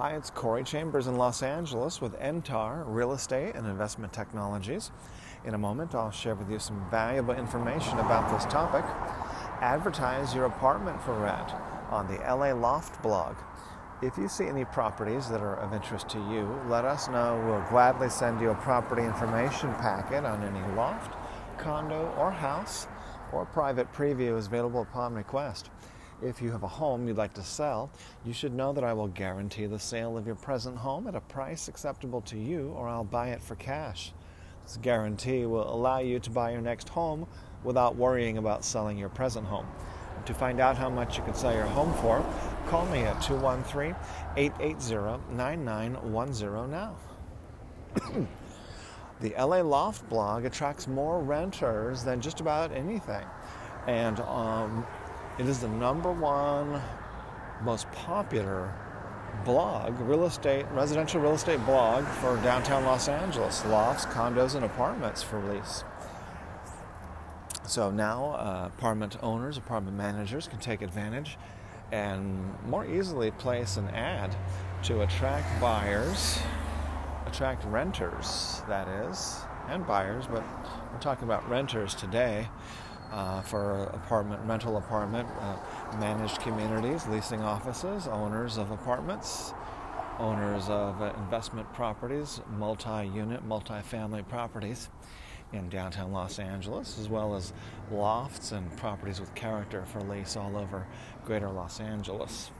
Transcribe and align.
Hi, 0.00 0.16
it's 0.16 0.30
Corey 0.30 0.64
Chambers 0.64 1.08
in 1.08 1.16
Los 1.16 1.42
Angeles 1.42 2.00
with 2.00 2.18
Entar 2.20 2.84
Real 2.86 3.12
Estate 3.12 3.54
and 3.54 3.66
Investment 3.66 4.14
Technologies. 4.14 4.90
In 5.44 5.52
a 5.52 5.58
moment, 5.58 5.94
I'll 5.94 6.10
share 6.10 6.34
with 6.34 6.50
you 6.50 6.58
some 6.58 6.82
valuable 6.90 7.34
information 7.34 7.98
about 7.98 8.32
this 8.32 8.50
topic. 8.50 8.82
Advertise 9.60 10.34
your 10.34 10.46
apartment 10.46 11.02
for 11.02 11.12
rent 11.12 11.52
on 11.90 12.06
the 12.06 12.14
LA 12.14 12.54
Loft 12.54 13.02
blog. 13.02 13.36
If 14.00 14.16
you 14.16 14.26
see 14.26 14.46
any 14.46 14.64
properties 14.64 15.28
that 15.28 15.42
are 15.42 15.56
of 15.56 15.74
interest 15.74 16.08
to 16.08 16.18
you, 16.32 16.48
let 16.66 16.86
us 16.86 17.10
know. 17.10 17.38
We'll 17.44 17.68
gladly 17.68 18.08
send 18.08 18.40
you 18.40 18.52
a 18.52 18.54
property 18.54 19.02
information 19.02 19.68
packet 19.74 20.24
on 20.24 20.42
any 20.42 20.76
loft, 20.76 21.14
condo, 21.58 22.10
or 22.16 22.30
house, 22.30 22.86
or 23.32 23.44
private 23.44 23.92
preview 23.92 24.38
is 24.38 24.46
available 24.46 24.80
upon 24.80 25.12
request. 25.12 25.68
If 26.22 26.42
you 26.42 26.50
have 26.50 26.62
a 26.62 26.68
home 26.68 27.08
you'd 27.08 27.16
like 27.16 27.32
to 27.34 27.42
sell, 27.42 27.90
you 28.26 28.34
should 28.34 28.52
know 28.52 28.74
that 28.74 28.84
I 28.84 28.92
will 28.92 29.08
guarantee 29.08 29.64
the 29.64 29.78
sale 29.78 30.18
of 30.18 30.26
your 30.26 30.34
present 30.34 30.76
home 30.76 31.06
at 31.06 31.14
a 31.14 31.20
price 31.20 31.66
acceptable 31.66 32.20
to 32.22 32.36
you, 32.36 32.74
or 32.76 32.88
I'll 32.88 33.04
buy 33.04 33.28
it 33.28 33.42
for 33.42 33.54
cash. 33.54 34.12
This 34.64 34.76
guarantee 34.76 35.46
will 35.46 35.72
allow 35.72 36.00
you 36.00 36.18
to 36.20 36.30
buy 36.30 36.52
your 36.52 36.60
next 36.60 36.90
home 36.90 37.26
without 37.64 37.96
worrying 37.96 38.36
about 38.36 38.66
selling 38.66 38.98
your 38.98 39.08
present 39.08 39.46
home. 39.46 39.66
To 40.26 40.34
find 40.34 40.60
out 40.60 40.76
how 40.76 40.90
much 40.90 41.16
you 41.16 41.24
can 41.24 41.32
sell 41.32 41.54
your 41.54 41.64
home 41.64 41.94
for, 41.94 42.22
call 42.66 42.84
me 42.86 43.00
at 43.00 43.22
213 43.22 43.96
880 44.36 45.34
9910 45.34 46.70
now. 46.70 46.96
the 49.20 49.30
LA 49.38 49.62
Loft 49.62 50.06
blog 50.10 50.44
attracts 50.44 50.86
more 50.86 51.20
renters 51.20 52.04
than 52.04 52.20
just 52.20 52.40
about 52.40 52.72
anything. 52.72 53.24
And 53.86 54.20
um, 54.20 54.86
it 55.40 55.48
is 55.48 55.60
the 55.60 55.68
number 55.68 56.12
one 56.12 56.82
most 57.62 57.90
popular 57.92 58.74
blog, 59.42 59.98
real 60.00 60.26
estate, 60.26 60.66
residential 60.74 61.18
real 61.18 61.32
estate 61.32 61.64
blog 61.64 62.04
for 62.04 62.36
downtown 62.42 62.84
Los 62.84 63.08
Angeles, 63.08 63.64
lofts, 63.64 64.04
condos, 64.04 64.54
and 64.54 64.66
apartments 64.66 65.22
for 65.22 65.42
lease. 65.42 65.82
So 67.66 67.90
now 67.90 68.34
uh, 68.34 68.66
apartment 68.66 69.16
owners, 69.22 69.56
apartment 69.56 69.96
managers 69.96 70.46
can 70.46 70.58
take 70.58 70.82
advantage 70.82 71.38
and 71.90 72.54
more 72.66 72.84
easily 72.84 73.30
place 73.30 73.78
an 73.78 73.88
ad 73.88 74.36
to 74.82 75.00
attract 75.00 75.58
buyers, 75.58 76.38
attract 77.24 77.64
renters, 77.64 78.60
that 78.68 78.86
is, 79.08 79.38
and 79.70 79.86
buyers, 79.86 80.26
but 80.26 80.44
we're 80.92 81.00
talking 81.00 81.24
about 81.24 81.48
renters 81.48 81.94
today 81.94 82.46
uh, 83.12 83.42
for 83.42 83.84
apartment 83.92 84.40
rental 84.46 84.76
apartment 84.76 85.28
uh, 85.40 85.56
managed 85.98 86.40
communities, 86.40 87.06
leasing 87.06 87.40
offices, 87.40 88.06
owners 88.06 88.56
of 88.56 88.70
apartments, 88.70 89.52
owners 90.18 90.68
of 90.68 91.00
uh, 91.00 91.12
investment 91.18 91.70
properties, 91.72 92.40
multi-unit, 92.56 93.44
multi-family 93.44 94.22
properties 94.22 94.88
in 95.52 95.68
downtown 95.68 96.12
Los 96.12 96.38
Angeles, 96.38 96.98
as 96.98 97.08
well 97.08 97.34
as 97.34 97.52
lofts 97.90 98.52
and 98.52 98.76
properties 98.76 99.18
with 99.18 99.34
character 99.34 99.84
for 99.86 100.00
lease 100.02 100.36
all 100.36 100.56
over 100.56 100.86
Greater 101.24 101.50
Los 101.50 101.80
Angeles. 101.80 102.52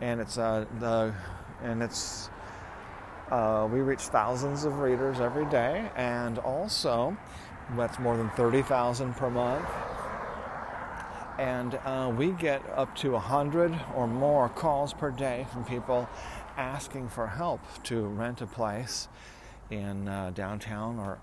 And 0.00 0.20
it's 0.20 0.38
uh, 0.38 0.64
the 0.78 1.12
and 1.62 1.82
it's 1.82 2.30
uh, 3.30 3.68
we 3.70 3.80
reach 3.80 4.02
thousands 4.02 4.64
of 4.64 4.78
readers 4.78 5.20
every 5.20 5.44
day, 5.46 5.90
and 5.96 6.38
also 6.38 7.16
that's 7.76 7.98
more 7.98 8.16
than 8.16 8.30
30,000 8.30 9.14
per 9.14 9.30
month. 9.30 9.66
And 11.38 11.74
uh, 11.84 12.12
we 12.16 12.32
get 12.32 12.62
up 12.70 12.96
to 12.96 13.12
100 13.12 13.78
or 13.94 14.06
more 14.06 14.48
calls 14.48 14.92
per 14.92 15.10
day 15.10 15.46
from 15.52 15.64
people 15.64 16.08
asking 16.56 17.08
for 17.08 17.26
help 17.26 17.60
to 17.84 18.02
rent 18.06 18.40
a 18.40 18.46
place 18.46 19.08
in 19.70 20.08
uh, 20.08 20.32
downtown 20.34 20.98
or 20.98 21.20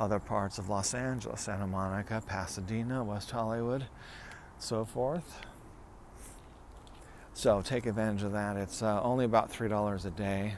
other 0.00 0.18
parts 0.18 0.58
of 0.58 0.68
Los 0.68 0.94
Angeles, 0.94 1.42
Santa 1.42 1.66
Monica, 1.66 2.22
Pasadena, 2.26 3.04
West 3.04 3.30
Hollywood, 3.30 3.86
so 4.58 4.84
forth. 4.84 5.42
So 7.34 7.60
take 7.60 7.86
advantage 7.86 8.22
of 8.22 8.32
that. 8.32 8.56
It's 8.56 8.82
uh, 8.82 9.02
only 9.02 9.24
about 9.24 9.52
$3 9.52 10.04
a 10.04 10.10
day 10.10 10.54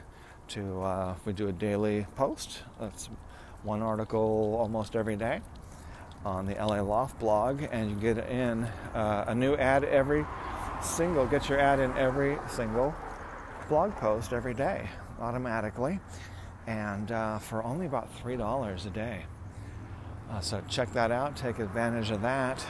to, 0.49 0.81
uh, 0.81 1.15
we 1.25 1.33
do 1.33 1.47
a 1.47 1.51
daily 1.51 2.05
post. 2.15 2.63
That's 2.79 3.09
one 3.63 3.81
article 3.81 4.55
almost 4.59 4.95
every 4.95 5.15
day 5.15 5.41
on 6.25 6.45
the 6.45 6.53
LA 6.53 6.81
Loft 6.81 7.19
blog, 7.19 7.63
and 7.71 7.89
you 7.89 7.95
get 7.95 8.29
in 8.29 8.63
uh, 8.93 9.25
a 9.27 9.35
new 9.35 9.55
ad 9.55 9.83
every 9.83 10.25
single, 10.81 11.25
get 11.25 11.49
your 11.49 11.59
ad 11.59 11.79
in 11.79 11.91
every 11.97 12.37
single 12.49 12.93
blog 13.69 13.95
post 13.95 14.33
every 14.33 14.53
day 14.53 14.87
automatically, 15.19 15.99
and 16.67 17.11
uh, 17.11 17.39
for 17.39 17.63
only 17.63 17.85
about 17.85 18.09
$3 18.23 18.85
a 18.85 18.89
day. 18.89 19.25
Uh, 20.29 20.39
so 20.39 20.61
check 20.67 20.91
that 20.93 21.11
out, 21.11 21.35
take 21.35 21.59
advantage 21.59 22.11
of 22.11 22.21
that 22.21 22.65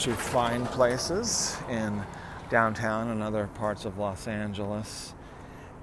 to 0.00 0.12
find 0.12 0.66
places 0.66 1.56
in 1.70 2.02
downtown 2.50 3.08
and 3.08 3.22
other 3.22 3.46
parts 3.54 3.86
of 3.86 3.96
Los 3.96 4.28
Angeles. 4.28 5.14